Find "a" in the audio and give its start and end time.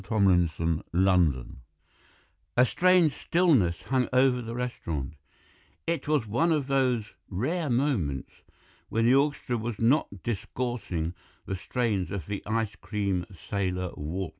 2.57-2.65